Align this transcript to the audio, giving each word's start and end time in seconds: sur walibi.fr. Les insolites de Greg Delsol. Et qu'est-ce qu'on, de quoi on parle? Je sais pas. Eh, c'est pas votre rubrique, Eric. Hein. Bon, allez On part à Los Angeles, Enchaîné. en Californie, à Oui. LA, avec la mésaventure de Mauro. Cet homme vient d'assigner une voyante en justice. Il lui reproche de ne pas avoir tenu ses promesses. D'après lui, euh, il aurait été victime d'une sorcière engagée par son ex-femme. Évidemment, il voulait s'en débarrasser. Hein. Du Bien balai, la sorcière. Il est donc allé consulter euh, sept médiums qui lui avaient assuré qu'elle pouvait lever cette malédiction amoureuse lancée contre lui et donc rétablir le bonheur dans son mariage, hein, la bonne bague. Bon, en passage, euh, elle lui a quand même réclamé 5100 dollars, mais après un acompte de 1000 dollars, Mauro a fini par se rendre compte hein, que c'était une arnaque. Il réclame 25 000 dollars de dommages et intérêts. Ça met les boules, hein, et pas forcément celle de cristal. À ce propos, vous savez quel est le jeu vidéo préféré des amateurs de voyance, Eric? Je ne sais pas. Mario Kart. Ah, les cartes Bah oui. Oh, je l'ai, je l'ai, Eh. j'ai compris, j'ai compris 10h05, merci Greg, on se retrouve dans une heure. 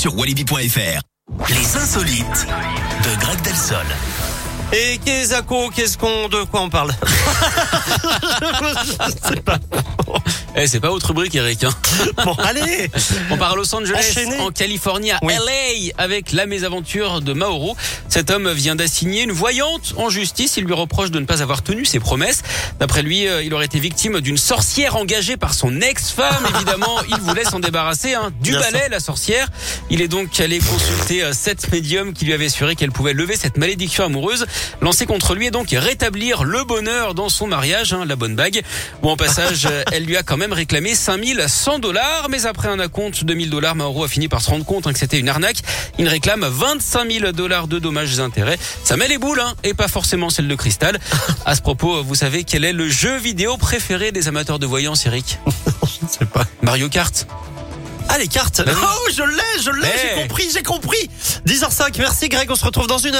sur 0.00 0.16
walibi.fr. 0.16 1.02
Les 1.50 1.76
insolites 1.76 2.46
de 3.04 3.20
Greg 3.20 3.38
Delsol. 3.42 3.84
Et 4.72 4.98
qu'est-ce 5.04 5.42
qu'on, 5.98 6.28
de 6.28 6.44
quoi 6.44 6.62
on 6.62 6.70
parle? 6.70 6.92
Je 8.86 9.28
sais 9.28 9.40
pas. 9.42 9.58
Eh, 10.62 10.66
c'est 10.66 10.80
pas 10.80 10.90
votre 10.90 11.06
rubrique, 11.06 11.34
Eric. 11.36 11.64
Hein. 11.64 11.70
Bon, 12.24 12.34
allez 12.34 12.90
On 13.30 13.38
part 13.38 13.52
à 13.52 13.56
Los 13.56 13.74
Angeles, 13.74 14.04
Enchaîné. 14.10 14.40
en 14.40 14.50
Californie, 14.50 15.10
à 15.10 15.18
Oui. 15.22 15.32
LA, 15.32 15.92
avec 15.96 16.32
la 16.32 16.44
mésaventure 16.44 17.22
de 17.22 17.32
Mauro. 17.32 17.76
Cet 18.10 18.30
homme 18.30 18.50
vient 18.50 18.76
d'assigner 18.76 19.22
une 19.22 19.32
voyante 19.32 19.94
en 19.96 20.10
justice. 20.10 20.58
Il 20.58 20.64
lui 20.64 20.74
reproche 20.74 21.10
de 21.10 21.18
ne 21.18 21.24
pas 21.24 21.40
avoir 21.42 21.62
tenu 21.62 21.86
ses 21.86 21.98
promesses. 21.98 22.42
D'après 22.78 23.00
lui, 23.00 23.26
euh, 23.26 23.42
il 23.42 23.54
aurait 23.54 23.64
été 23.64 23.78
victime 23.78 24.20
d'une 24.20 24.36
sorcière 24.36 24.96
engagée 24.96 25.38
par 25.38 25.54
son 25.54 25.80
ex-femme. 25.80 26.46
Évidemment, 26.54 27.00
il 27.08 27.16
voulait 27.20 27.44
s'en 27.44 27.60
débarrasser. 27.60 28.12
Hein. 28.12 28.30
Du 28.42 28.50
Bien 28.50 28.60
balai, 28.60 28.88
la 28.90 29.00
sorcière. 29.00 29.48
Il 29.88 30.02
est 30.02 30.08
donc 30.08 30.38
allé 30.40 30.58
consulter 30.58 31.22
euh, 31.22 31.32
sept 31.32 31.72
médiums 31.72 32.12
qui 32.12 32.26
lui 32.26 32.34
avaient 32.34 32.46
assuré 32.46 32.76
qu'elle 32.76 32.92
pouvait 32.92 33.14
lever 33.14 33.36
cette 33.36 33.56
malédiction 33.56 34.04
amoureuse 34.04 34.44
lancée 34.82 35.06
contre 35.06 35.34
lui 35.34 35.46
et 35.46 35.50
donc 35.50 35.68
rétablir 35.70 36.44
le 36.44 36.64
bonheur 36.64 37.14
dans 37.14 37.30
son 37.30 37.46
mariage, 37.46 37.94
hein, 37.94 38.04
la 38.04 38.16
bonne 38.16 38.36
bague. 38.36 38.62
Bon, 39.02 39.12
en 39.12 39.16
passage, 39.16 39.66
euh, 39.70 39.84
elle 39.92 40.04
lui 40.04 40.18
a 40.18 40.22
quand 40.22 40.36
même 40.36 40.49
réclamé 40.52 40.94
5100 40.94 41.78
dollars, 41.78 42.28
mais 42.30 42.46
après 42.46 42.68
un 42.68 42.78
acompte 42.80 43.24
de 43.24 43.34
1000 43.34 43.50
dollars, 43.50 43.74
Mauro 43.76 44.04
a 44.04 44.08
fini 44.08 44.28
par 44.28 44.40
se 44.40 44.50
rendre 44.50 44.64
compte 44.64 44.86
hein, 44.86 44.92
que 44.92 44.98
c'était 44.98 45.18
une 45.18 45.28
arnaque. 45.28 45.58
Il 45.98 46.08
réclame 46.08 46.44
25 46.44 47.10
000 47.10 47.32
dollars 47.32 47.66
de 47.68 47.78
dommages 47.78 48.18
et 48.18 48.22
intérêts. 48.22 48.58
Ça 48.84 48.96
met 48.96 49.08
les 49.08 49.18
boules, 49.18 49.40
hein, 49.40 49.54
et 49.64 49.74
pas 49.74 49.88
forcément 49.88 50.30
celle 50.30 50.48
de 50.48 50.54
cristal. 50.54 50.98
À 51.46 51.54
ce 51.54 51.62
propos, 51.62 52.02
vous 52.02 52.14
savez 52.14 52.44
quel 52.44 52.64
est 52.64 52.72
le 52.72 52.88
jeu 52.88 53.16
vidéo 53.16 53.56
préféré 53.56 54.12
des 54.12 54.28
amateurs 54.28 54.58
de 54.58 54.66
voyance, 54.66 55.06
Eric? 55.06 55.38
Je 55.82 56.04
ne 56.06 56.10
sais 56.10 56.24
pas. 56.26 56.44
Mario 56.62 56.88
Kart. 56.88 57.26
Ah, 58.12 58.18
les 58.18 58.26
cartes 58.26 58.62
Bah 58.66 58.72
oui. 58.74 58.80
Oh, 58.82 59.08
je 59.16 59.22
l'ai, 59.22 59.62
je 59.62 59.70
l'ai, 59.70 59.86
Eh. 59.86 59.98
j'ai 60.16 60.22
compris, 60.22 60.48
j'ai 60.52 60.62
compris 60.64 61.10
10h05, 61.46 61.96
merci 61.98 62.28
Greg, 62.28 62.50
on 62.50 62.56
se 62.56 62.64
retrouve 62.64 62.88
dans 62.88 62.98
une 62.98 63.14
heure. 63.14 63.18